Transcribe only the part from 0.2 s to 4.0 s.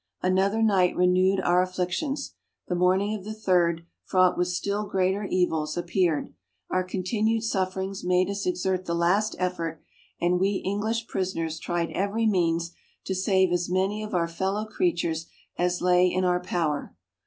Another night renewed our afflictions. The morning of the third,